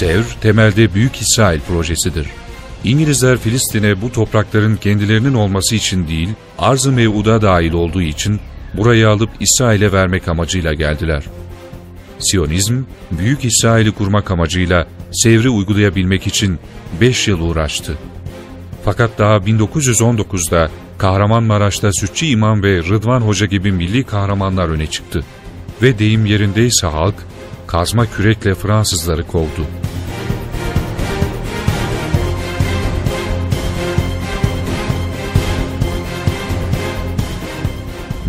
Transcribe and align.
Sevr, 0.00 0.24
temelde 0.40 0.94
Büyük 0.94 1.16
İsrail 1.16 1.60
projesidir. 1.60 2.26
İngilizler 2.84 3.38
Filistin'e 3.38 4.02
bu 4.02 4.12
toprakların 4.12 4.76
kendilerinin 4.76 5.34
olması 5.34 5.74
için 5.74 6.08
değil, 6.08 6.28
arz-ı 6.58 6.92
mev'uda 6.92 7.42
dahil 7.42 7.72
olduğu 7.72 8.02
için 8.02 8.40
burayı 8.74 9.08
alıp 9.08 9.30
İsrail'e 9.40 9.92
vermek 9.92 10.28
amacıyla 10.28 10.74
geldiler. 10.74 11.24
Siyonizm, 12.18 12.82
Büyük 13.10 13.44
İsrail'i 13.44 13.92
kurmak 13.92 14.30
amacıyla 14.30 14.86
Sevr'i 15.12 15.48
uygulayabilmek 15.48 16.26
için 16.26 16.58
5 17.00 17.28
yıl 17.28 17.40
uğraştı. 17.40 17.98
Fakat 18.84 19.18
daha 19.18 19.36
1919'da 19.36 20.70
Kahramanmaraş'ta 20.98 21.92
Sütçü 21.92 22.26
İmam 22.26 22.62
ve 22.62 22.76
Rıdvan 22.78 23.20
Hoca 23.20 23.46
gibi 23.46 23.72
milli 23.72 24.04
kahramanlar 24.04 24.68
öne 24.68 24.86
çıktı. 24.86 25.24
Ve 25.82 25.98
deyim 25.98 26.26
yerindeyse 26.26 26.86
halk, 26.86 27.14
kazma 27.66 28.06
kürekle 28.06 28.54
Fransızları 28.54 29.26
kovdu. 29.26 29.66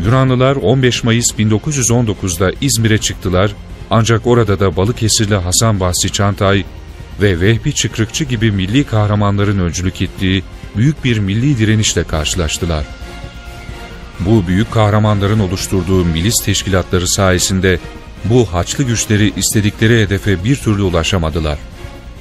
Yunanlılar 0.06 0.56
15 0.56 1.03
Mayıs 1.03 1.31
1919'da 1.31 2.51
İzmir'e 2.62 2.97
çıktılar 2.97 3.51
ancak 3.89 4.28
orada 4.28 4.59
da 4.59 4.75
Balıkesirli 4.75 5.35
Hasan 5.35 5.79
Basri 5.79 6.12
Çantay 6.12 6.63
ve 7.22 7.39
Vehbi 7.39 7.73
Çıkrıkçı 7.73 8.23
gibi 8.23 8.51
milli 8.51 8.84
kahramanların 8.84 9.59
öncülük 9.59 10.01
ettiği 10.01 10.44
büyük 10.78 11.03
bir 11.03 11.19
milli 11.19 11.57
direnişle 11.57 12.03
karşılaştılar. 12.03 12.85
Bu 14.19 14.47
büyük 14.47 14.72
kahramanların 14.72 15.40
oluşturduğu 15.40 16.06
milis 16.06 16.45
teşkilatları 16.45 17.07
sayesinde 17.07 17.79
bu 18.25 18.53
haçlı 18.53 18.84
güçleri 18.84 19.34
istedikleri 19.35 20.01
hedefe 20.01 20.44
bir 20.44 20.56
türlü 20.56 20.81
ulaşamadılar. 20.81 21.59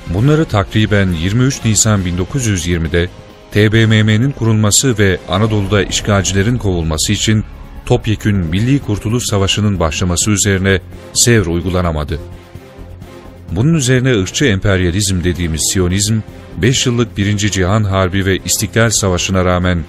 Bunları 0.06 0.44
takriben 0.44 1.12
23 1.12 1.64
Nisan 1.64 2.00
1920'de 2.02 3.08
TBMM'nin 3.52 4.30
kurulması 4.30 4.98
ve 4.98 5.18
Anadolu'da 5.28 5.82
işgalcilerin 5.82 6.58
kovulması 6.58 7.12
için 7.12 7.44
topyekün 7.90 8.36
Milli 8.36 8.78
Kurtuluş 8.78 9.24
Savaşı'nın 9.24 9.80
başlaması 9.80 10.30
üzerine 10.30 10.80
Sevr 11.14 11.46
uygulanamadı. 11.46 12.20
Bunun 13.52 13.74
üzerine 13.74 14.20
ırkçı 14.20 14.44
emperyalizm 14.44 15.24
dediğimiz 15.24 15.70
Siyonizm, 15.72 16.20
5 16.56 16.86
yıllık 16.86 17.16
1. 17.16 17.36
Cihan 17.36 17.84
Harbi 17.84 18.26
ve 18.26 18.38
İstiklal 18.44 18.90
Savaşı'na 18.90 19.44
rağmen 19.44 19.84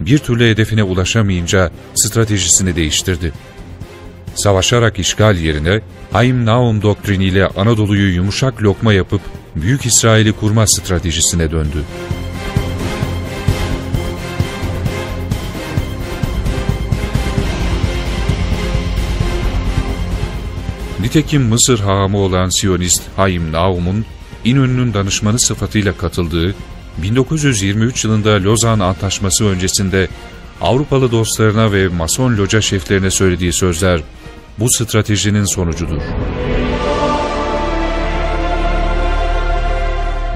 bir 0.00 0.18
türlü 0.18 0.50
hedefine 0.50 0.82
ulaşamayınca 0.82 1.70
stratejisini 1.94 2.76
değiştirdi. 2.76 3.32
Savaşarak 4.34 4.98
işgal 4.98 5.36
yerine 5.36 5.80
Haim 6.12 6.44
Naum 6.44 6.82
doktriniyle 6.82 7.46
Anadolu'yu 7.46 8.14
yumuşak 8.14 8.62
lokma 8.62 8.92
yapıp 8.92 9.20
Büyük 9.56 9.86
İsrail'i 9.86 10.32
kurma 10.32 10.66
stratejisine 10.66 11.50
döndü. 11.50 11.84
Nitekim 21.04 21.42
Mısır 21.42 21.78
hahamı 21.78 22.18
olan 22.18 22.48
Siyonist 22.48 23.02
Haim 23.16 23.52
Naum'un 23.52 24.04
İnönü'nün 24.44 24.94
danışmanı 24.94 25.38
sıfatıyla 25.38 25.96
katıldığı 25.96 26.54
1923 26.98 28.04
yılında 28.04 28.42
Lozan 28.42 28.80
Antlaşması 28.80 29.44
öncesinde 29.44 30.08
Avrupalı 30.60 31.12
dostlarına 31.12 31.72
ve 31.72 31.88
Mason 31.88 32.36
loca 32.36 32.60
şeflerine 32.60 33.10
söylediği 33.10 33.52
sözler 33.52 34.00
bu 34.58 34.70
stratejinin 34.70 35.44
sonucudur. 35.44 36.02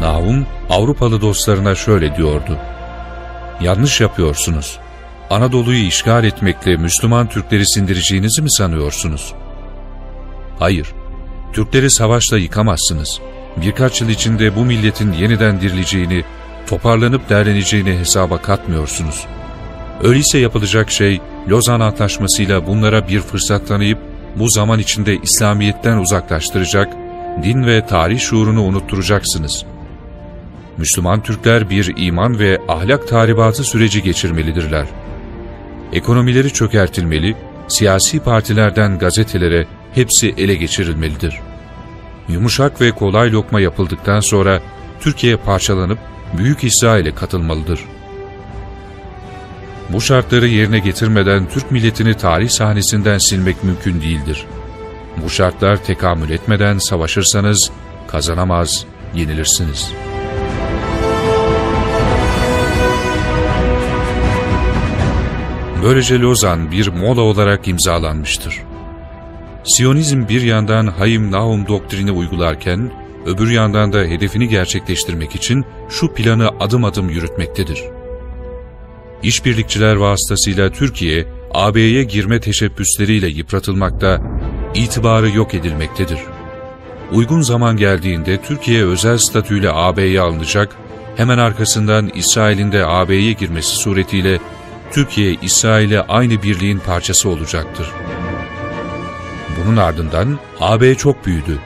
Naum, 0.00 0.46
Avrupalı 0.70 1.20
dostlarına 1.20 1.74
şöyle 1.74 2.16
diyordu. 2.16 2.58
Yanlış 3.60 4.00
yapıyorsunuz. 4.00 4.78
Anadolu'yu 5.30 5.86
işgal 5.86 6.24
etmekle 6.24 6.76
Müslüman 6.76 7.28
Türkleri 7.28 7.66
sindireceğinizi 7.66 8.42
mi 8.42 8.50
sanıyorsunuz? 8.50 9.34
Hayır, 10.58 10.94
Türkleri 11.52 11.91
savaşla 11.91 12.38
yıkamazsınız. 12.38 13.20
Birkaç 13.56 14.00
yıl 14.00 14.08
içinde 14.08 14.56
bu 14.56 14.64
milletin 14.64 15.12
yeniden 15.12 15.60
dirileceğini, 15.60 16.24
toparlanıp 16.66 17.28
derleneceğini 17.28 17.98
hesaba 17.98 18.42
katmıyorsunuz. 18.42 19.26
Öyleyse 20.02 20.38
yapılacak 20.38 20.91
şey, 20.91 21.20
Lozan 21.48 21.80
Antlaşması'yla 21.80 22.66
bunlara 22.66 23.08
bir 23.08 23.20
fırsat 23.20 23.68
tanıyıp, 23.68 23.98
bu 24.36 24.48
zaman 24.48 24.78
içinde 24.78 25.16
İslamiyet'ten 25.22 25.98
uzaklaştıracak, 25.98 26.92
din 27.42 27.66
ve 27.66 27.86
tarih 27.86 28.20
şuurunu 28.20 28.62
unutturacaksınız. 28.62 29.64
Müslüman 30.76 31.22
Türkler 31.22 31.71
bir 31.71 31.94
iman 31.97 32.38
ve 32.38 32.60
ahlak 32.68 33.09
tahribatı 33.09 33.65
süreci 33.65 34.03
geçirmelidirler. 34.03 34.86
Ekonomileri 35.92 36.53
çökertilmeli, 36.53 37.36
siyasi 37.68 38.20
partilerden 38.20 38.98
gazetelere 38.98 39.66
hepsi 39.94 40.34
ele 40.36 40.54
geçirilmelidir. 40.54 41.41
Yumuşak 42.28 42.80
ve 42.80 42.91
kolay 42.91 43.32
lokma 43.32 43.60
yapıldıktan 43.60 44.20
sonra 44.20 44.60
Türkiye 45.00 45.36
parçalanıp 45.36 45.98
Büyük 46.38 46.65
İsrail'e 46.65 47.15
katılmalıdır. 47.15 47.80
Bu 49.88 50.00
şartları 50.00 50.47
yerine 50.48 50.78
getirmeden 50.78 51.48
Türk 51.48 51.70
milletini 51.70 52.15
tarih 52.15 52.48
sahnesinden 52.48 53.18
silmek 53.18 53.65
mümkün 53.65 54.00
değildir. 54.00 54.47
Bu 55.24 55.30
şartlar 55.30 55.84
tekamül 55.84 56.30
etmeden 56.30 56.78
savaşırsanız 56.78 57.71
kazanamaz, 58.09 58.84
yenilirsiniz. 59.14 59.92
Böylece 65.83 66.21
Lozan 66.21 66.71
bir 66.71 66.89
mola 66.89 67.21
olarak 67.21 67.69
imzalanmıştır. 67.69 68.63
Siyonizm 69.65 70.28
bir 70.28 70.42
yandan 70.42 70.86
Hayim 70.86 71.30
Nahum 71.30 71.66
doktrini 71.69 72.13
uygularken, 72.13 72.92
öbür 73.27 73.51
yandan 73.51 73.92
da 73.92 73.98
hedefini 73.98 74.48
gerçekleştirmek 74.48 75.34
için 75.34 75.65
şu 75.89 76.15
planı 76.15 76.48
adım 76.60 76.84
adım 76.84 77.09
yürütmektedir. 77.10 77.83
İşbirlikçiler 79.22 79.97
vasıtasıyla 79.97 80.72
Türkiye, 80.72 81.27
AB'ye 81.54 82.04
girme 82.04 82.41
teşebbüsleriyle 82.41 83.28
yıpratılmakta, 83.28 84.21
itibarı 84.74 85.31
yok 85.31 85.54
edilmektedir. 85.54 86.19
Uygun 87.13 87.41
zaman 87.41 87.77
geldiğinde 87.77 88.42
Türkiye 88.42 88.84
özel 88.84 89.19
statüyle 89.19 89.71
AB'ye 89.72 90.21
alınacak, 90.21 90.77
hemen 91.16 91.39
arkasından 91.39 92.10
İsrail'in 92.15 92.72
de 92.72 92.86
AB'ye 92.86 93.33
girmesi 93.33 93.77
suretiyle 93.77 94.39
Türkiye, 94.92 95.36
İsrail'e 95.42 96.02
aynı 96.02 96.42
birliğin 96.42 96.78
parçası 96.78 97.28
olacaktır. 97.28 97.90
Bunun 99.58 99.76
ardından 99.76 100.38
AB 100.60 100.94
çok 100.94 101.26
büyüdü. 101.26 101.58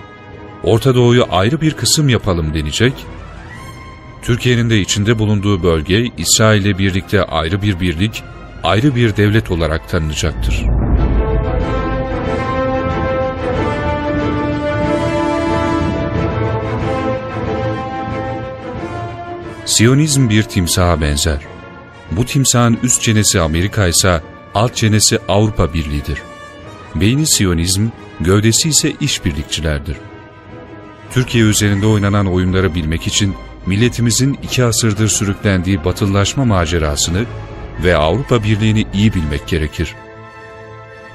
Orta 0.62 0.94
Doğu'yu 0.94 1.26
ayrı 1.30 1.60
bir 1.60 1.72
kısım 1.74 2.08
yapalım 2.08 2.54
denecek. 2.54 2.92
Türkiye'nin 4.22 4.70
de 4.70 4.80
içinde 4.80 5.18
bulunduğu 5.18 5.62
bölge 5.62 6.10
İsrail 6.16 6.64
ile 6.64 6.78
birlikte 6.78 7.24
ayrı 7.24 7.62
bir 7.62 7.80
birlik, 7.80 8.22
ayrı 8.62 8.96
bir 8.96 9.16
devlet 9.16 9.50
olarak 9.50 9.88
tanınacaktır. 9.88 10.62
Siyonizm 19.64 20.28
bir 20.28 20.42
timsaha 20.42 21.00
benzer. 21.00 21.51
Bu 22.16 22.26
timsahın 22.26 22.78
üst 22.82 23.02
çenesi 23.02 23.40
Amerika 23.40 23.86
ise 23.86 24.20
alt 24.54 24.76
çenesi 24.76 25.18
Avrupa 25.28 25.74
Birliği'dir. 25.74 26.18
Beyni 26.94 27.26
Siyonizm, 27.26 27.88
gövdesi 28.20 28.68
ise 28.68 28.92
işbirlikçilerdir. 29.00 29.96
Türkiye 31.10 31.44
üzerinde 31.44 31.86
oynanan 31.86 32.26
oyunları 32.26 32.74
bilmek 32.74 33.06
için 33.06 33.34
milletimizin 33.66 34.38
iki 34.42 34.64
asırdır 34.64 35.08
sürüklendiği 35.08 35.84
batıllaşma 35.84 36.44
macerasını 36.44 37.24
ve 37.84 37.96
Avrupa 37.96 38.42
Birliği'ni 38.42 38.86
iyi 38.94 39.14
bilmek 39.14 39.48
gerekir. 39.48 39.94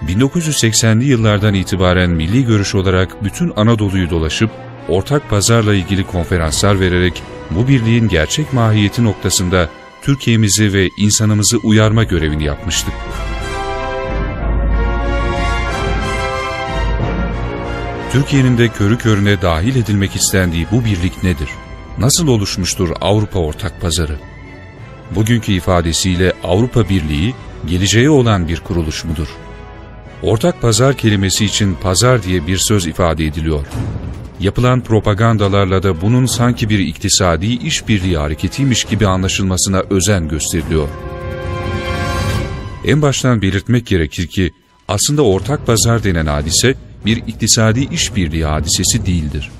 1980'li 0.07 1.05
yıllardan 1.05 1.53
itibaren 1.53 2.09
milli 2.09 2.45
görüş 2.45 2.75
olarak 2.75 3.23
bütün 3.23 3.53
Anadolu'yu 3.55 4.09
dolaşıp 4.09 4.49
ortak 4.87 5.29
pazarla 5.29 5.73
ilgili 5.73 6.03
konferanslar 6.03 6.79
vererek 6.79 7.23
bu 7.51 7.67
birliğin 7.67 8.07
gerçek 8.07 8.53
mahiyeti 8.53 9.03
noktasında 9.03 9.69
Türkiye'mizi 10.01 10.73
ve 10.73 10.89
insanımızı 10.97 11.57
uyarma 11.57 12.03
görevini 12.03 12.43
yapmıştık. 12.43 12.93
Türkiye'nin 18.11 18.57
de 18.57 18.67
körü 18.67 18.97
körüne 18.97 19.41
dahil 19.41 19.75
edilmek 19.75 20.15
istendiği 20.15 20.67
bu 20.71 20.85
birlik 20.85 21.23
nedir? 21.23 21.49
Nasıl 21.97 22.27
oluşmuştur 22.27 22.89
Avrupa 23.01 23.39
Ortak 23.39 23.81
Pazarı? 23.81 24.19
Bugünkü 25.15 25.51
ifadesiyle 25.51 26.33
Avrupa 26.43 26.89
Birliği, 26.89 27.35
geleceğe 27.65 28.09
olan 28.09 28.47
bir 28.47 28.59
kuruluş 28.59 29.03
mudur? 29.03 29.27
Ortak 30.21 30.61
pazar 30.61 30.97
kelimesi 30.97 31.45
için 31.45 31.77
pazar 31.81 32.23
diye 32.23 32.47
bir 32.47 32.57
söz 32.57 32.87
ifade 32.87 33.25
ediliyor. 33.25 33.65
Yapılan 34.39 34.81
propagandalarla 34.81 35.83
da 35.83 36.01
bunun 36.01 36.25
sanki 36.25 36.69
bir 36.69 36.79
iktisadi 36.79 37.45
işbirliği 37.45 38.17
hareketiymiş 38.17 38.83
gibi 38.83 39.07
anlaşılmasına 39.07 39.83
özen 39.89 40.27
gösteriliyor. 40.27 40.87
En 42.85 43.01
baştan 43.01 43.41
belirtmek 43.41 43.85
gerekir 43.85 44.27
ki 44.27 44.51
aslında 44.87 45.21
ortak 45.21 45.65
pazar 45.65 46.03
denen 46.03 46.25
hadise 46.25 46.75
bir 47.05 47.17
iktisadi 47.17 47.79
işbirliği 47.79 48.45
hadisesi 48.45 49.05
değildir. 49.05 49.51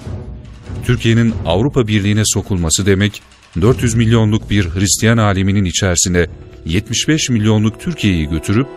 Türkiye'nin 0.85 1.33
Avrupa 1.45 1.87
Birliği'ne 1.87 2.23
sokulması 2.25 2.85
demek, 2.85 3.21
400 3.61 3.95
milyonluk 3.95 4.49
bir 4.49 4.69
Hristiyan 4.69 5.17
aleminin 5.17 5.65
içerisine 5.65 6.27
75 6.65 7.29
milyonluk 7.29 7.79
Türkiye'yi 7.79 8.29
götürüp 8.29 8.67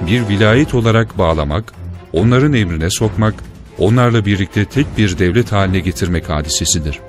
bir 0.00 0.28
vilayet 0.28 0.74
olarak 0.74 1.18
bağlamak, 1.18 1.72
onların 2.12 2.52
emrine 2.52 2.90
sokmak, 2.90 3.34
onlarla 3.78 4.26
birlikte 4.26 4.64
tek 4.64 4.98
bir 4.98 5.18
devlet 5.18 5.52
haline 5.52 5.80
getirmek 5.80 6.28
hadisesidir. 6.28 7.00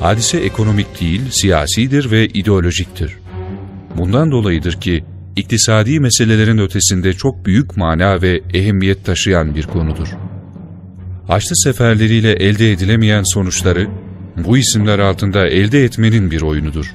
Hadise 0.00 0.38
ekonomik 0.38 1.00
değil, 1.00 1.22
siyasidir 1.30 2.10
ve 2.10 2.26
ideolojiktir. 2.26 3.16
Bundan 3.96 4.30
dolayıdır 4.30 4.72
ki, 4.72 5.04
iktisadi 5.36 6.00
meselelerin 6.00 6.58
ötesinde 6.58 7.12
çok 7.12 7.46
büyük 7.46 7.76
mana 7.76 8.22
ve 8.22 8.40
ehemmiyet 8.54 9.04
taşıyan 9.04 9.54
bir 9.54 9.62
konudur. 9.62 10.08
Haçlı 11.26 11.56
seferleriyle 11.56 12.32
elde 12.32 12.72
edilemeyen 12.72 13.22
sonuçları, 13.22 13.88
bu 14.36 14.58
isimler 14.58 14.98
altında 14.98 15.48
elde 15.48 15.84
etmenin 15.84 16.30
bir 16.30 16.42
oyunudur. 16.42 16.94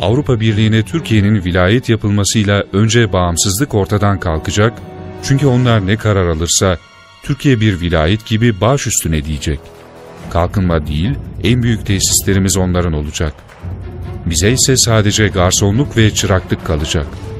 Avrupa 0.00 0.40
Birliği'ne 0.40 0.82
Türkiye'nin 0.82 1.44
vilayet 1.44 1.88
yapılmasıyla 1.88 2.64
önce 2.72 3.12
bağımsızlık 3.12 3.74
ortadan 3.74 4.20
kalkacak, 4.20 4.72
çünkü 5.22 5.46
onlar 5.46 5.86
ne 5.86 5.96
karar 5.96 6.28
alırsa, 6.28 6.78
Türkiye 7.22 7.60
bir 7.60 7.80
vilayet 7.80 8.26
gibi 8.26 8.60
baş 8.60 8.86
üstüne 8.86 9.24
diyecek. 9.24 9.60
Kalkınma 10.30 10.86
değil, 10.86 11.10
en 11.44 11.62
büyük 11.62 11.86
tesislerimiz 11.86 12.56
onların 12.56 12.92
olacak. 12.92 13.34
Bize 14.26 14.50
ise 14.50 14.76
sadece 14.76 15.28
garsonluk 15.28 15.96
ve 15.96 16.14
çıraklık 16.14 16.66
kalacak.'' 16.66 17.30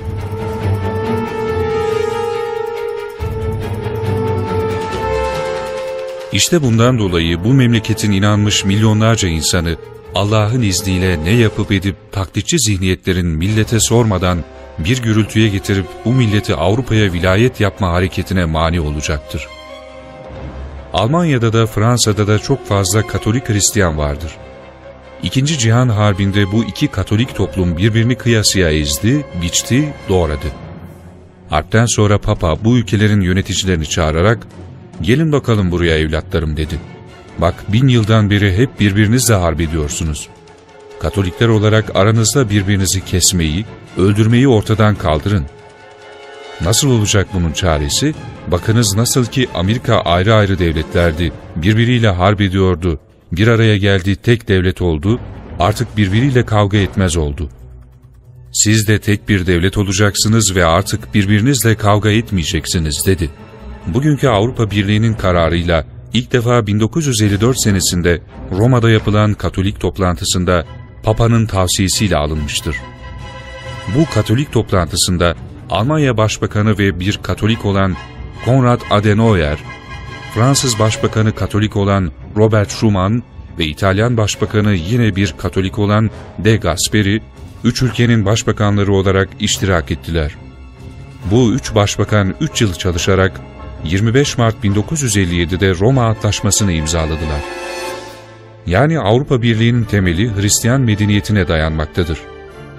İşte 6.33 6.63
bundan 6.63 6.99
dolayı 6.99 7.45
bu 7.45 7.55
memleketin 7.55 8.13
inanmış 8.13 8.65
milyonlarca 8.65 9.29
insanı 9.29 9.77
Allah'ın 10.15 10.63
izniyle 10.63 11.25
ne 11.25 11.31
yapıp 11.31 11.73
edip 11.73 11.97
taklitçi 12.13 12.59
zihniyetlerin 12.59 13.27
millete 13.27 13.81
sormadan 13.81 14.45
bir 14.79 15.03
gürültüye 15.03 15.49
getirip 15.49 15.87
bu 16.05 16.13
milleti 16.13 16.55
Avrupa'ya 16.55 17.13
vilayet 17.13 17.61
yapma 17.61 17.93
hareketine 17.93 18.45
mani 18.45 18.81
olacaktır. 18.81 19.49
Almanya'da 20.93 21.53
da 21.53 21.67
Fransa'da 21.67 22.27
da 22.27 22.39
çok 22.39 22.67
fazla 22.67 23.07
Katolik 23.07 23.49
Hristiyan 23.49 23.99
vardır. 23.99 24.37
İkinci 25.23 25.59
Cihan 25.59 25.89
Harbi'nde 25.89 26.53
bu 26.53 26.65
iki 26.65 26.89
Katolik 26.89 27.35
toplum 27.35 27.77
birbirini 27.77 28.15
kıyasıya 28.15 28.71
ezdi, 28.71 29.27
biçti, 29.43 29.95
doğradı. 30.09 30.47
Harpten 31.51 31.87
sonra 31.87 32.19
Papa 32.19 32.65
bu 32.65 32.79
ülkelerin 32.79 33.21
yöneticilerini 33.21 33.87
çağırarak 33.87 34.47
gelin 35.01 35.33
bakalım 35.33 35.71
buraya 35.71 35.99
evlatlarım 35.99 36.57
dedi. 36.57 36.79
Bak 37.39 37.55
bin 37.69 37.89
yıldan 37.89 38.31
beri 38.31 38.57
hep 38.57 38.81
birbirinizle 38.81 39.35
harp 39.35 39.61
ediyorsunuz. 39.61 40.29
Katolikler 41.01 41.49
olarak 41.49 41.97
aranızda 41.97 42.51
birbirinizi 42.51 43.05
kesmeyi, 43.05 43.65
öldürmeyi 43.99 44.49
ortadan 44.49 44.95
kaldırın. 44.95 45.45
Nasıl 46.63 46.91
olacak 46.91 47.27
bunun 47.35 47.53
çaresi? 47.53 48.15
Bakınız 48.49 48.97
nasıl 48.97 49.27
ki 49.27 49.49
Amerika 49.55 50.01
ayrı 50.01 50.35
ayrı 50.35 50.59
devletlerdi, 50.59 51.33
birbiriyle 51.57 52.09
harp 52.09 52.41
ediyordu, 52.41 53.01
bir 53.33 53.49
araya 53.49 53.77
geldi 53.77 54.17
tek 54.17 54.49
devlet 54.49 54.83
oldu, 54.83 55.21
artık 55.59 55.97
birbiriyle 55.97 56.47
kavga 56.47 56.79
etmez 56.79 57.17
oldu. 57.17 57.49
Siz 58.53 58.89
de 58.89 58.99
tek 58.99 59.29
bir 59.29 59.47
devlet 59.47 59.79
olacaksınız 59.79 60.57
ve 60.57 60.65
artık 60.65 61.15
birbirinizle 61.15 61.75
kavga 61.75 62.11
etmeyeceksiniz 62.11 63.07
dedi.'' 63.07 63.51
bugünkü 63.87 64.29
Avrupa 64.29 64.71
Birliği'nin 64.71 65.15
kararıyla 65.15 65.85
ilk 66.13 66.33
defa 66.33 66.67
1954 66.67 67.63
senesinde 67.63 68.23
Roma'da 68.53 68.91
yapılan 68.91 69.35
Katolik 69.35 69.81
toplantısında 69.81 70.65
Papa'nın 71.03 71.47
tavsiyesiyle 71.47 72.17
alınmıştır. 72.17 72.77
Bu 73.97 74.15
Katolik 74.15 74.53
toplantısında 74.53 75.35
Almanya 75.71 76.17
Başbakanı 76.17 76.79
ve 76.79 77.01
bir 77.01 77.21
Katolik 77.23 77.65
olan 77.65 77.97
Konrad 78.45 78.81
Adenauer, 78.91 79.59
Fransız 80.35 80.79
Başbakanı 80.79 81.35
Katolik 81.35 81.77
olan 81.77 82.13
Robert 82.37 82.71
Schuman 82.71 83.23
ve 83.59 83.65
İtalyan 83.65 84.17
Başbakanı 84.17 84.75
yine 84.75 85.17
bir 85.17 85.35
Katolik 85.39 85.79
olan 85.79 86.11
De 86.39 86.57
Gasperi, 86.57 87.23
üç 87.65 87.83
ülkenin 87.83 88.25
başbakanları 88.25 88.93
olarak 88.93 89.29
iştirak 89.41 89.91
ettiler. 89.91 90.35
Bu 91.31 91.53
üç 91.53 91.75
başbakan 91.75 92.35
üç 92.41 92.63
yıl 92.63 92.73
çalışarak 92.73 93.41
25 93.85 94.39
Mart 94.39 94.65
1957'de 94.65 95.75
Roma 95.75 96.05
Antlaşması'nı 96.05 96.73
imzaladılar. 96.73 97.41
Yani 98.67 98.99
Avrupa 98.99 99.43
Birliği'nin 99.43 99.85
temeli 99.85 100.37
Hristiyan 100.37 100.81
medeniyetine 100.81 101.49
dayanmaktadır. 101.49 102.19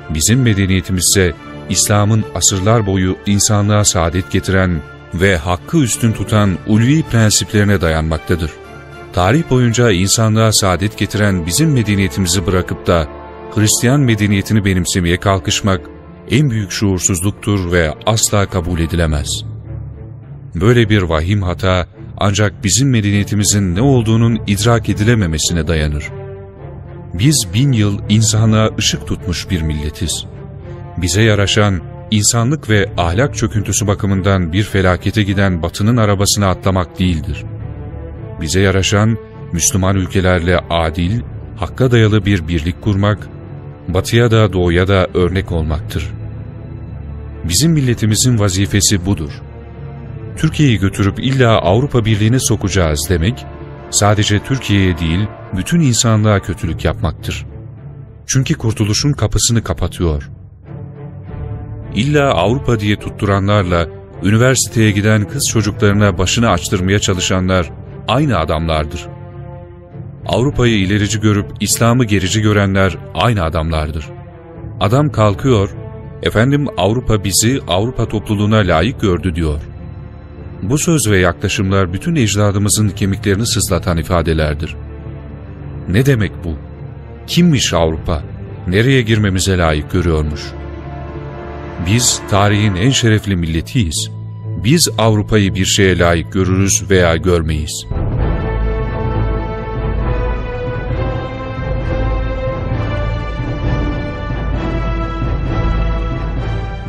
Bizim 0.10 0.42
medeniyetimiz 0.42 1.04
ise 1.04 1.34
İslam'ın 1.70 2.24
asırlar 2.36 2.86
boyu 2.86 3.18
insanlığa 3.26 3.86
saadet 3.86 4.32
getiren 4.32 4.82
ve 5.14 5.38
hakkı 5.38 5.78
üstün 5.78 6.14
tutan 6.14 6.58
ulvi 6.68 7.04
prensiplerine 7.04 7.82
dayanmaktadır. 7.82 8.52
Tarih 9.14 9.44
boyunca 9.50 9.92
insanlığa 9.92 10.52
saadet 10.52 10.98
getiren 10.98 11.46
bizim 11.46 11.74
medeniyetimizi 11.74 12.48
bırakıp 12.48 12.88
da 12.88 13.08
Hristiyan 13.56 14.00
medeniyetini 14.00 14.66
benimsemeye 14.66 15.18
kalkışmak 15.18 15.82
en 16.30 16.50
büyük 16.50 16.72
şuursuzluktur 16.72 17.72
ve 17.72 17.94
asla 18.06 18.46
kabul 18.46 18.80
edilemez.'' 18.80 19.52
Böyle 20.56 20.90
bir 20.90 21.02
vahim 21.02 21.42
hata 21.42 21.88
ancak 22.18 22.64
bizim 22.64 22.90
medeniyetimizin 22.90 23.76
ne 23.76 23.82
olduğunun 23.82 24.40
idrak 24.48 24.90
edilememesine 24.90 25.68
dayanır. 25.68 26.10
Biz 27.14 27.48
bin 27.54 27.72
yıl 27.72 28.00
insanlığa 28.10 28.70
ışık 28.80 29.08
tutmuş 29.08 29.50
bir 29.50 29.62
milletiz. 29.62 30.26
Bize 31.02 31.22
yaraşan, 31.22 31.82
insanlık 32.12 32.70
ve 32.70 32.90
ahlak 32.98 33.36
çöküntüsü 33.36 33.88
bakımından 33.88 34.54
bir 34.54 34.64
felakete 34.64 35.24
giden 35.24 35.62
batının 35.62 35.98
arabasına 35.98 36.50
atlamak 36.50 37.00
değildir. 37.00 37.44
Bize 38.42 38.60
yaraşan, 38.60 39.18
Müslüman 39.54 39.96
ülkelerle 39.96 40.60
adil, 40.70 41.22
hakka 41.56 41.92
dayalı 41.92 42.26
bir 42.26 42.48
birlik 42.48 42.82
kurmak, 42.82 43.28
batıya 43.88 44.32
da 44.32 44.54
doğuya 44.54 44.88
da 44.88 45.08
örnek 45.14 45.52
olmaktır. 45.52 46.12
Bizim 47.44 47.72
milletimizin 47.72 48.40
vazifesi 48.40 49.06
budur. 49.06 49.32
Türkiye'yi 50.38 50.80
götürüp 50.80 51.20
illa 51.20 51.62
Avrupa 51.62 52.06
Birliği'ne 52.06 52.40
sokacağız 52.40 53.08
demek, 53.10 53.46
sadece 53.90 54.44
Türkiye'ye 54.44 54.98
değil, 54.98 55.28
bütün 55.58 55.80
insanlığa 55.80 56.40
kötülük 56.40 56.86
yapmaktır. 56.86 57.46
Çünkü 58.26 58.54
kurtuluşun 58.54 59.14
kapısını 59.14 59.64
kapatıyor. 59.64 60.30
İlla 61.96 62.34
Avrupa 62.34 62.80
diye 62.80 62.96
tutturanlarla, 62.96 63.88
üniversiteye 64.24 64.92
giden 64.92 65.28
kız 65.28 65.48
çocuklarına 65.52 66.18
başını 66.18 66.50
açtırmaya 66.50 67.00
çalışanlar 67.00 67.72
aynı 68.08 68.38
adamlardır. 68.40 69.08
Avrupa'yı 70.26 70.78
ilerici 70.78 71.20
görüp 71.20 71.46
İslam'ı 71.60 72.06
gerici 72.06 72.42
görenler 72.42 72.98
aynı 73.14 73.44
adamlardır. 73.44 74.06
Adam 74.80 75.12
kalkıyor, 75.12 75.70
efendim 76.24 76.68
Avrupa 76.78 77.24
bizi 77.24 77.60
Avrupa 77.68 78.08
topluluğuna 78.08 78.58
layık 78.58 79.02
gördü 79.02 79.36
diyor. 79.36 79.60
Bu 80.62 80.78
söz 80.78 81.10
ve 81.10 81.18
yaklaşımlar 81.18 81.94
bütün 81.94 82.16
ecdadımızın 82.16 82.90
kemiklerini 82.90 83.48
sızlatan 83.48 83.98
ifadelerdir. 83.98 84.76
Ne 85.90 86.06
demek 86.06 86.32
bu? 86.44 86.56
Kimmiş 87.28 87.74
Avrupa? 87.74 88.24
Nereye 88.68 89.02
girmemize 89.02 89.58
layık 89.58 89.92
görüyormuş? 89.92 90.42
Biz 91.86 92.22
tarihin 92.30 92.76
en 92.76 92.90
şerefli 92.90 93.36
milletiyiz. 93.36 94.10
Biz 94.64 94.90
Avrupa'yı 94.98 95.56
bir 95.56 95.66
şeye 95.66 96.00
layık 96.00 96.34
görürüz 96.34 96.90
veya 96.90 97.16
görmeyiz. 97.16 97.86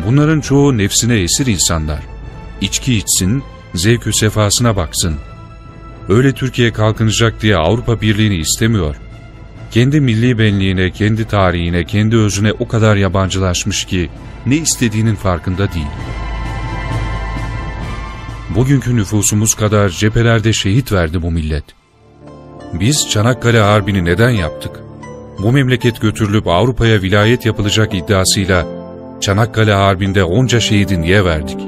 Bunların 0.06 0.40
çoğu 0.40 0.78
nefsine 0.78 1.20
esir 1.20 1.46
insanlar. 1.46 2.00
İçki 2.60 2.94
içsin, 2.94 3.42
zevkü 3.74 4.12
sefasına 4.12 4.76
baksın. 4.76 5.16
Öyle 6.08 6.32
Türkiye 6.32 6.72
kalkınacak 6.72 7.42
diye 7.42 7.56
Avrupa 7.56 8.00
Birliği'ni 8.00 8.36
istemiyor. 8.36 8.96
Kendi 9.72 10.00
milli 10.00 10.38
benliğine, 10.38 10.90
kendi 10.90 11.24
tarihine, 11.24 11.84
kendi 11.84 12.16
özüne 12.16 12.52
o 12.52 12.68
kadar 12.68 12.96
yabancılaşmış 12.96 13.84
ki 13.84 14.10
ne 14.46 14.56
istediğinin 14.56 15.14
farkında 15.14 15.72
değil. 15.72 15.86
Bugünkü 18.56 18.96
nüfusumuz 18.96 19.54
kadar 19.54 19.88
cephelerde 19.88 20.52
şehit 20.52 20.92
verdi 20.92 21.22
bu 21.22 21.30
millet. 21.30 21.64
Biz 22.72 23.10
Çanakkale 23.10 23.60
Harbi'ni 23.60 24.04
neden 24.04 24.30
yaptık? 24.30 24.80
Bu 25.42 25.52
memleket 25.52 26.00
götürülüp 26.00 26.46
Avrupa'ya 26.46 27.02
vilayet 27.02 27.46
yapılacak 27.46 27.94
iddiasıyla 27.94 28.66
Çanakkale 29.20 29.72
Harbi'nde 29.72 30.24
onca 30.24 30.60
şehidi 30.60 31.00
niye 31.00 31.24
verdik? 31.24 31.58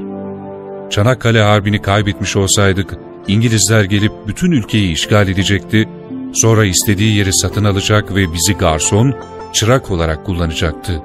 Çanakkale 0.89 1.41
Harbi'ni 1.41 1.81
kaybetmiş 1.81 2.35
olsaydık, 2.35 2.93
İngilizler 3.27 3.83
gelip 3.83 4.11
bütün 4.27 4.51
ülkeyi 4.51 4.91
işgal 4.91 5.27
edecekti, 5.27 5.89
sonra 6.33 6.65
istediği 6.65 7.17
yeri 7.17 7.33
satın 7.33 7.63
alacak 7.63 8.15
ve 8.15 8.33
bizi 8.33 8.53
garson, 8.53 9.15
çırak 9.53 9.91
olarak 9.91 10.25
kullanacaktı. 10.25 11.01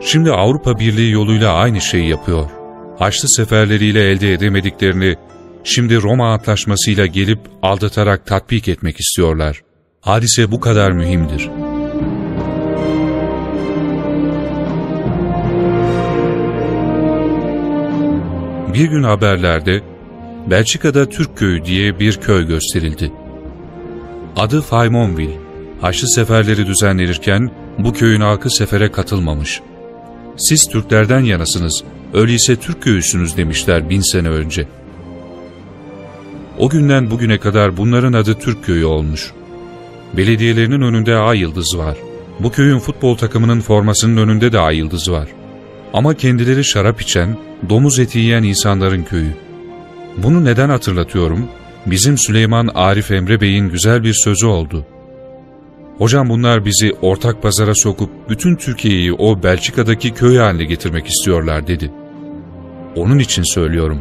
Şimdi 0.00 0.32
Avrupa 0.32 0.78
Birliği 0.78 1.10
yoluyla 1.10 1.52
aynı 1.52 1.80
şeyi 1.80 2.08
yapıyor. 2.08 2.50
Haçlı 2.98 3.28
seferleriyle 3.28 4.10
elde 4.10 4.32
edemediklerini, 4.32 5.16
şimdi 5.64 6.02
Roma 6.02 6.32
Antlaşması'yla 6.32 7.06
gelip 7.06 7.40
aldatarak 7.62 8.26
tatbik 8.26 8.68
etmek 8.68 9.00
istiyorlar. 9.00 9.62
Hadise 10.00 10.50
bu 10.50 10.60
kadar 10.60 10.92
mühimdir.'' 10.92 11.72
Bir 18.74 18.84
gün 18.84 19.02
haberlerde 19.02 19.80
Belçika'da 20.50 21.08
Türk 21.08 21.38
Köyü 21.38 21.64
diye 21.64 21.98
bir 21.98 22.16
köy 22.16 22.46
gösterildi. 22.46 23.12
Adı 24.36 24.62
Faymonville. 24.62 25.38
Haçlı 25.80 26.08
seferleri 26.08 26.66
düzenlenirken 26.66 27.50
bu 27.78 27.92
köyün 27.92 28.20
halkı 28.20 28.50
sefere 28.50 28.92
katılmamış. 28.92 29.60
Siz 30.36 30.68
Türklerden 30.68 31.20
yanasınız, 31.20 31.84
öyleyse 32.14 32.56
Türk 32.56 32.82
köyüsünüz 32.82 33.36
demişler 33.36 33.90
bin 33.90 34.00
sene 34.00 34.28
önce. 34.28 34.66
O 36.58 36.68
günden 36.68 37.10
bugüne 37.10 37.38
kadar 37.38 37.76
bunların 37.76 38.12
adı 38.12 38.34
Türk 38.34 38.64
Köyü 38.64 38.84
olmuş. 38.84 39.32
Belediyelerinin 40.16 40.80
önünde 40.80 41.16
ay 41.16 41.38
yıldızı 41.38 41.78
var. 41.78 41.96
Bu 42.40 42.52
köyün 42.52 42.78
futbol 42.78 43.16
takımının 43.16 43.60
formasının 43.60 44.16
önünde 44.16 44.52
de 44.52 44.58
ay 44.58 44.76
yıldızı 44.76 45.12
var. 45.12 45.28
Ama 45.92 46.14
kendileri 46.14 46.64
şarap 46.64 47.00
içen, 47.00 47.38
domuz 47.68 47.98
eti 47.98 48.18
yiyen 48.18 48.42
insanların 48.42 49.02
köyü. 49.02 49.34
Bunu 50.16 50.44
neden 50.44 50.68
hatırlatıyorum? 50.68 51.48
Bizim 51.86 52.18
Süleyman 52.18 52.70
Arif 52.74 53.10
Emre 53.10 53.40
Bey'in 53.40 53.68
güzel 53.68 54.02
bir 54.02 54.14
sözü 54.14 54.46
oldu. 54.46 54.86
Hocam 55.98 56.28
bunlar 56.28 56.64
bizi 56.64 56.92
ortak 57.02 57.42
pazara 57.42 57.74
sokup 57.74 58.10
bütün 58.28 58.56
Türkiye'yi 58.56 59.12
o 59.12 59.42
Belçika'daki 59.42 60.10
köy 60.14 60.36
haline 60.36 60.64
getirmek 60.64 61.06
istiyorlar 61.06 61.66
dedi. 61.66 61.90
Onun 62.96 63.18
için 63.18 63.42
söylüyorum. 63.42 64.00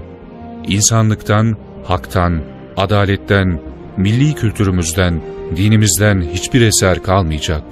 İnsanlıktan, 0.68 1.58
haktan, 1.84 2.42
adaletten, 2.78 3.62
milli 3.98 4.36
kültürümüzden, 4.36 5.22
dinimizden 5.56 6.22
hiçbir 6.22 6.62
eser 6.62 7.04
kalmayacak. 7.04 7.64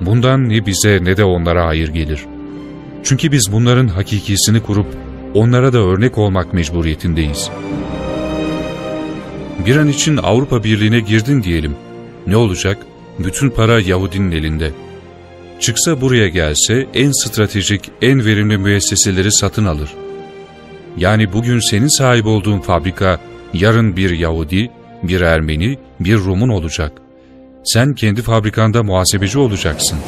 Bundan 0.00 0.48
ne 0.48 0.66
bize 0.66 1.04
ne 1.04 1.16
de 1.16 1.24
onlara 1.24 1.66
hayır 1.66 1.88
gelir. 1.88 2.26
Çünkü 3.04 3.32
biz 3.32 3.52
bunların 3.52 3.88
hakikisini 3.88 4.60
kurup 4.60 4.86
onlara 5.34 5.72
da 5.72 5.78
örnek 5.78 6.18
olmak 6.18 6.52
mecburiyetindeyiz. 6.54 7.50
Bir 9.66 9.76
an 9.76 9.88
için 9.88 10.16
Avrupa 10.16 10.64
Birliği'ne 10.64 11.00
girdin 11.00 11.42
diyelim. 11.42 11.76
Ne 12.26 12.36
olacak? 12.36 12.78
Bütün 13.18 13.50
para 13.50 13.80
Yahudinin 13.80 14.32
elinde. 14.32 14.70
Çıksa 15.60 16.00
buraya 16.00 16.28
gelse 16.28 16.86
en 16.94 17.12
stratejik, 17.12 17.90
en 18.02 18.24
verimli 18.24 18.58
müesseseleri 18.58 19.32
satın 19.32 19.64
alır. 19.64 19.90
Yani 20.96 21.32
bugün 21.32 21.70
senin 21.70 21.88
sahip 21.88 22.26
olduğun 22.26 22.58
fabrika 22.58 23.20
yarın 23.52 23.96
bir 23.96 24.10
Yahudi, 24.10 24.70
bir 25.02 25.20
Ermeni, 25.20 25.78
bir 26.00 26.16
Rumun 26.16 26.48
olacak. 26.48 26.92
Sen 27.64 27.94
kendi 27.94 28.22
fabrikanda 28.22 28.82
muhasebeci 28.82 29.38
olacaksın. 29.38 29.98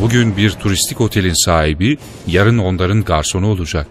Bugün 0.00 0.36
bir 0.36 0.50
turistik 0.50 1.00
otelin 1.00 1.44
sahibi, 1.44 1.98
yarın 2.26 2.58
onların 2.58 3.04
garsonu 3.04 3.46
olacak. 3.46 3.86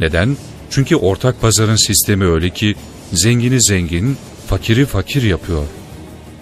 Neden? 0.00 0.36
Çünkü 0.70 0.96
ortak 0.96 1.40
pazarın 1.40 1.76
sistemi 1.76 2.24
öyle 2.24 2.50
ki 2.50 2.74
zengini 3.12 3.60
zengin, 3.60 4.16
fakiri 4.46 4.86
fakir 4.86 5.22
yapıyor. 5.22 5.64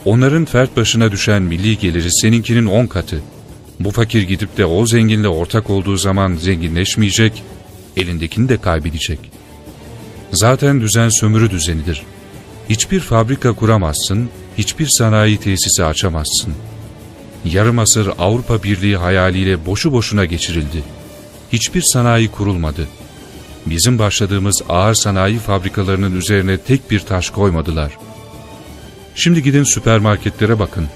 Onların 0.04 0.44
fert 0.44 0.76
başına 0.76 1.12
düşen 1.12 1.42
milli 1.42 1.78
geliri 1.78 2.12
seninkinin 2.12 2.66
on 2.66 2.87
katı. 2.87 3.23
Bu 3.80 3.90
fakir 3.90 4.23
gidip 4.23 4.56
de 4.56 4.66
o 4.66 4.87
zenginle 4.87 5.28
ortak 5.28 5.70
olduğu 5.70 5.96
zaman 5.96 6.37
zenginleşmeyecek, 6.37 7.42
elindekini 7.96 8.49
de 8.49 8.56
kaybedecek. 8.56 9.18
Zaten 10.32 10.80
düzen 10.80 11.08
sömürü 11.08 11.50
düzenidir. 11.50 12.02
Hiçbir 12.70 13.00
fabrika 13.00 13.52
kuramazsın, 13.52 14.28
hiçbir 14.58 14.87
sanayi 14.87 15.37
tesisi 15.37 15.85
açamazsın. 15.85 16.54
Yarım 17.44 17.78
asır 17.78 18.11
Avrupa 18.18 18.62
Birliği 18.62 18.96
hayaliyle 18.96 19.66
boşu 19.66 19.92
boşuna 19.92 20.25
geçirildi. 20.25 20.82
Hiçbir 21.52 21.82
sanayi 21.82 22.28
kurulmadı. 22.28 22.88
Bizim 23.66 23.99
başladığımız 23.99 24.62
ağır 24.68 24.94
sanayi 24.94 25.38
fabrikalarının 25.38 26.16
üzerine 26.16 26.58
tek 26.58 26.90
bir 26.90 27.00
taş 27.00 27.30
koymadılar. 27.30 27.99
Şimdi 29.14 29.42
gidin 29.42 29.64
süpermarketlere 29.64 30.58
bakın. 30.58 30.87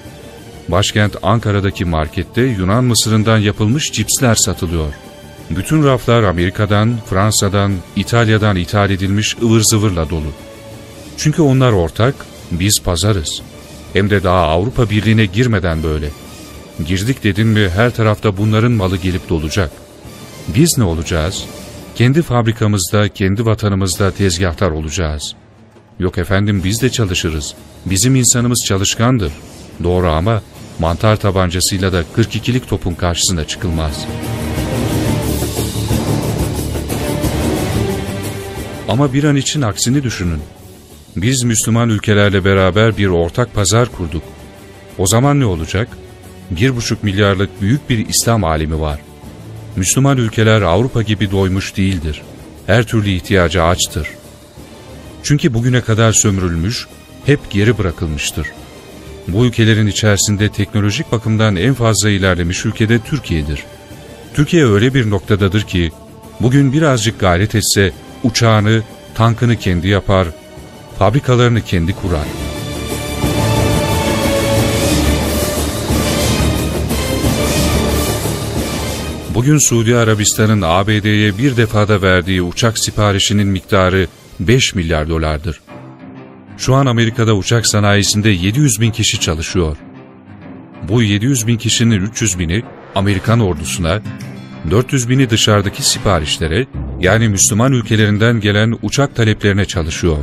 Başkent 0.67 1.15
Ankara'daki 1.23 1.85
markette 1.85 2.41
Yunan 2.41 2.83
mısırından 2.83 3.37
yapılmış 3.37 3.91
cipsler 3.91 4.35
satılıyor. 4.35 4.93
Bütün 5.49 5.83
raflar 5.83 6.23
Amerika'dan, 6.23 6.97
Fransa'dan, 7.09 7.73
İtalya'dan 7.95 8.55
ithal 8.55 8.89
edilmiş 8.89 9.37
ıvır 9.43 9.61
zıvırla 9.61 10.09
dolu. 10.09 10.31
Çünkü 11.17 11.41
onlar 11.41 11.71
ortak, 11.71 12.15
biz 12.51 12.81
pazarız. 12.81 13.41
Hem 13.93 14.09
de 14.09 14.23
daha 14.23 14.47
Avrupa 14.47 14.89
Birliği'ne 14.89 15.25
girmeden 15.25 15.83
böyle. 15.83 16.09
Girdik 16.85 17.23
dedin 17.23 17.47
mi 17.47 17.69
her 17.69 17.95
tarafta 17.95 18.37
bunların 18.37 18.71
malı 18.71 18.97
gelip 18.97 19.29
dolacak. 19.29 19.71
Biz 20.47 20.77
ne 20.77 20.83
olacağız? 20.83 21.45
Kendi 21.95 22.21
fabrikamızda, 22.21 23.09
kendi 23.09 23.45
vatanımızda 23.45 24.11
tezgahtar 24.11 24.71
olacağız. 24.71 25.35
Yok 25.99 26.17
efendim 26.17 26.61
biz 26.63 26.81
de 26.81 26.89
çalışırız. 26.89 27.53
Bizim 27.85 28.15
insanımız 28.15 28.65
çalışkandır. 28.67 29.31
Doğru 29.83 30.09
ama 30.09 30.41
mantar 30.79 31.15
tabancasıyla 31.15 31.93
da 31.93 32.03
42'lik 32.17 32.69
topun 32.69 32.93
karşısına 32.93 33.47
çıkılmaz. 33.47 34.05
Ama 38.87 39.13
bir 39.13 39.23
an 39.23 39.35
için 39.35 39.61
aksini 39.61 40.03
düşünün. 40.03 40.41
Biz 41.15 41.43
Müslüman 41.43 41.89
ülkelerle 41.89 42.45
beraber 42.45 42.97
bir 42.97 43.07
ortak 43.07 43.53
pazar 43.53 43.89
kurduk. 43.91 44.23
O 44.97 45.07
zaman 45.07 45.39
ne 45.39 45.45
olacak? 45.45 45.87
Bir 46.51 46.75
buçuk 46.75 47.03
milyarlık 47.03 47.61
büyük 47.61 47.89
bir 47.89 48.07
İslam 48.07 48.43
alemi 48.43 48.81
var. 48.81 48.99
Müslüman 49.75 50.17
ülkeler 50.17 50.61
Avrupa 50.61 51.01
gibi 51.01 51.31
doymuş 51.31 51.77
değildir. 51.77 52.21
Her 52.67 52.83
türlü 52.83 53.09
ihtiyacı 53.09 53.63
açtır. 53.63 54.07
Çünkü 55.23 55.53
bugüne 55.53 55.81
kadar 55.81 56.11
sömürülmüş, 56.11 56.87
hep 57.25 57.39
geri 57.49 57.77
bırakılmıştır. 57.77 58.47
Bu 59.27 59.45
ülkelerin 59.45 59.87
içerisinde 59.87 60.49
teknolojik 60.49 61.11
bakımdan 61.11 61.55
en 61.55 61.73
fazla 61.73 62.09
ilerlemiş 62.09 62.65
ülkede 62.65 62.99
Türkiye'dir. 62.99 63.63
Türkiye 64.33 64.65
öyle 64.65 64.93
bir 64.93 65.09
noktadadır 65.09 65.61
ki, 65.61 65.91
bugün 66.39 66.73
birazcık 66.73 67.19
gayret 67.19 67.55
etse 67.55 67.91
uçağını, 68.23 68.81
tankını 69.15 69.55
kendi 69.55 69.87
yapar, 69.87 70.27
fabrikalarını 70.99 71.61
kendi 71.61 71.93
kurar. 71.93 72.27
Bugün 79.35 79.57
Suudi 79.57 79.95
Arabistan'ın 79.97 80.61
ABD'ye 80.61 81.37
bir 81.37 81.57
defada 81.57 82.01
verdiği 82.01 82.41
uçak 82.41 82.79
siparişinin 82.79 83.47
miktarı 83.47 84.07
5 84.39 84.75
milyar 84.75 85.09
dolardır. 85.09 85.61
Şu 86.57 86.75
an 86.75 86.85
Amerika'da 86.85 87.35
uçak 87.35 87.67
sanayisinde 87.67 88.29
700 88.29 88.81
bin 88.81 88.91
kişi 88.91 89.19
çalışıyor. 89.19 89.77
Bu 90.89 91.03
700 91.03 91.47
bin 91.47 91.57
kişinin 91.57 92.01
300 92.01 92.39
bini 92.39 92.63
Amerikan 92.95 93.39
ordusuna, 93.39 94.01
400 94.71 95.09
bini 95.09 95.29
dışarıdaki 95.29 95.83
siparişlere 95.89 96.67
yani 96.99 97.29
Müslüman 97.29 97.73
ülkelerinden 97.73 98.39
gelen 98.39 98.77
uçak 98.81 99.15
taleplerine 99.15 99.65
çalışıyor. 99.65 100.17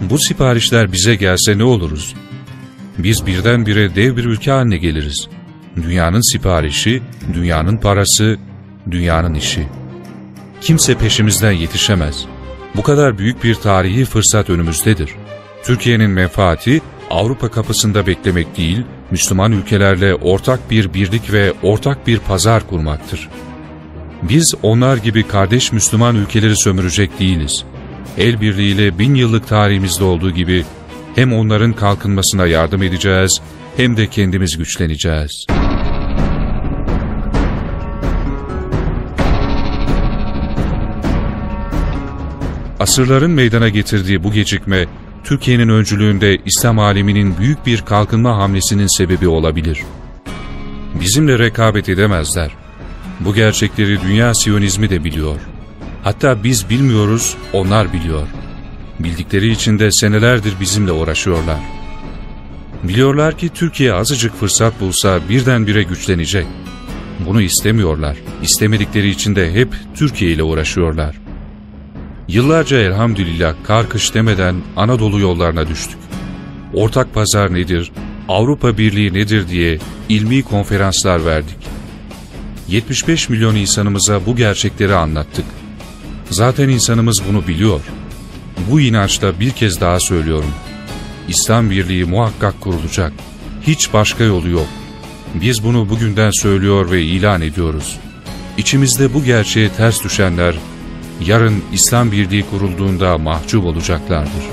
Bu 0.00 0.18
siparişler 0.18 0.92
bize 0.92 1.14
gelse 1.14 1.58
ne 1.58 1.64
oluruz? 1.64 2.14
Biz 2.98 3.26
birdenbire 3.26 3.94
dev 3.94 4.16
bir 4.16 4.24
ülke 4.24 4.50
haline 4.50 4.76
geliriz. 4.76 5.28
Dünyanın 5.76 6.32
siparişi, 6.32 7.02
dünyanın 7.34 7.76
parası, 7.76 8.38
dünyanın 8.90 9.34
işi. 9.34 9.68
Kimse 10.60 10.94
peşimizden 10.94 11.52
yetişemez. 11.52 12.24
Bu 12.76 12.82
kadar 12.82 13.18
büyük 13.18 13.44
bir 13.44 13.54
tarihi 13.54 14.04
fırsat 14.04 14.50
önümüzdedir. 14.50 15.10
Türkiye'nin 15.64 16.10
menfaati 16.10 16.80
Avrupa 17.10 17.48
kapısında 17.50 18.06
beklemek 18.06 18.56
değil, 18.56 18.82
Müslüman 19.10 19.52
ülkelerle 19.52 20.14
ortak 20.14 20.70
bir 20.70 20.94
birlik 20.94 21.32
ve 21.32 21.52
ortak 21.62 22.06
bir 22.06 22.18
pazar 22.18 22.66
kurmaktır. 22.66 23.28
Biz 24.22 24.54
onlar 24.62 24.96
gibi 24.96 25.22
kardeş 25.22 25.72
Müslüman 25.72 26.16
ülkeleri 26.16 26.56
sömürecek 26.56 27.18
değiliz. 27.18 27.64
El 28.18 28.40
birliğiyle 28.40 28.98
bin 28.98 29.14
yıllık 29.14 29.48
tarihimizde 29.48 30.04
olduğu 30.04 30.30
gibi 30.30 30.64
hem 31.14 31.32
onların 31.32 31.72
kalkınmasına 31.72 32.46
yardım 32.46 32.82
edeceğiz 32.82 33.40
hem 33.76 33.96
de 33.96 34.06
kendimiz 34.06 34.58
güçleneceğiz. 34.58 35.46
Asırların 42.80 43.30
meydana 43.30 43.68
getirdiği 43.68 44.24
bu 44.24 44.32
gecikme, 44.32 44.86
Türkiye'nin 45.24 45.68
öncülüğünde 45.68 46.38
İslam 46.46 46.78
aleminin 46.78 47.38
büyük 47.38 47.66
bir 47.66 47.82
kalkınma 47.82 48.36
hamlesinin 48.36 48.96
sebebi 48.98 49.28
olabilir. 49.28 49.82
Bizimle 51.00 51.38
rekabet 51.38 51.88
edemezler. 51.88 52.50
Bu 53.20 53.34
gerçekleri 53.34 54.02
dünya 54.02 54.34
siyonizmi 54.34 54.90
de 54.90 55.04
biliyor. 55.04 55.36
Hatta 56.02 56.44
biz 56.44 56.70
bilmiyoruz, 56.70 57.36
onlar 57.52 57.92
biliyor. 57.92 58.26
Bildikleri 59.00 59.50
için 59.50 59.78
de 59.78 59.92
senelerdir 59.92 60.54
bizimle 60.60 60.92
uğraşıyorlar. 60.92 61.79
Biliyorlar 62.84 63.38
ki 63.38 63.48
Türkiye 63.48 63.92
azıcık 63.92 64.34
fırsat 64.34 64.80
bulsa 64.80 65.20
birdenbire 65.28 65.82
güçlenecek. 65.82 66.46
Bunu 67.26 67.42
istemiyorlar. 67.42 68.16
İstemedikleri 68.42 69.08
için 69.08 69.36
de 69.36 69.52
hep 69.52 69.68
Türkiye 69.94 70.32
ile 70.32 70.42
uğraşıyorlar. 70.42 71.20
Yıllarca 72.28 72.78
elhamdülillah 72.78 73.54
kar 73.64 73.88
kış 73.88 74.14
demeden 74.14 74.56
Anadolu 74.76 75.20
yollarına 75.20 75.68
düştük. 75.68 75.98
Ortak 76.74 77.14
pazar 77.14 77.54
nedir, 77.54 77.92
Avrupa 78.28 78.78
Birliği 78.78 79.14
nedir 79.14 79.48
diye 79.48 79.78
ilmi 80.08 80.42
konferanslar 80.42 81.24
verdik. 81.26 81.58
75 82.68 83.28
milyon 83.28 83.54
insanımıza 83.54 84.26
bu 84.26 84.36
gerçekleri 84.36 84.94
anlattık. 84.94 85.44
Zaten 86.30 86.68
insanımız 86.68 87.22
bunu 87.28 87.46
biliyor. 87.46 87.80
Bu 88.70 88.80
inançla 88.80 89.40
bir 89.40 89.50
kez 89.50 89.80
daha 89.80 90.00
söylüyorum. 90.00 90.50
İslam 91.30 91.70
Birliği 91.70 92.04
muhakkak 92.04 92.60
kurulacak. 92.60 93.12
Hiç 93.62 93.92
başka 93.92 94.24
yolu 94.24 94.48
yok. 94.48 94.66
Biz 95.34 95.64
bunu 95.64 95.88
bugünden 95.88 96.30
söylüyor 96.30 96.90
ve 96.90 97.02
ilan 97.02 97.40
ediyoruz. 97.40 97.98
İçimizde 98.58 99.14
bu 99.14 99.24
gerçeğe 99.24 99.68
ters 99.68 100.04
düşenler, 100.04 100.54
yarın 101.26 101.62
İslam 101.72 102.12
Birliği 102.12 102.44
kurulduğunda 102.50 103.18
mahcup 103.18 103.64
olacaklardır. 103.64 104.44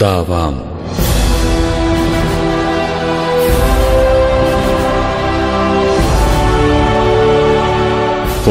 Davam 0.00 0.71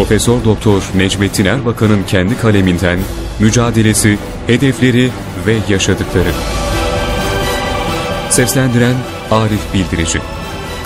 Profesör 0.01 0.43
Doktor 0.45 0.83
Necmettin 0.95 1.45
Erbakan'ın 1.45 2.03
kendi 2.03 2.37
kaleminden 2.37 2.99
mücadelesi, 3.39 4.17
hedefleri 4.47 5.09
ve 5.47 5.57
yaşadıkları. 5.69 6.31
Seslendiren 8.29 8.95
Arif 9.31 9.73
Bildirici. 9.73 10.19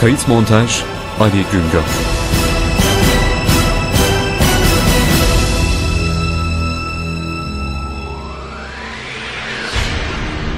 Kayıt 0.02 0.28
montaj 0.28 0.82
Ali 1.20 1.46
Güngör. 1.52 1.84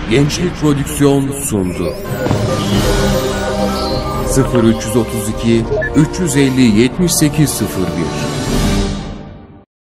Gençlik 0.09 0.55
Prodüksiyon 0.61 1.31
sundu. 1.31 1.93
0332 4.37 5.65
350 5.95 6.61
7801 6.61 8.46